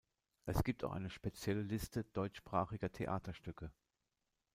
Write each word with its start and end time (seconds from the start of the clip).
Es 0.47 0.63
gibt 0.63 0.83
auch 0.83 0.93
eine 0.93 1.11
spezielle 1.11 1.61
Liste 1.61 2.05
deutschsprachiger 2.05 2.91
Theaterstücke. 2.91 3.71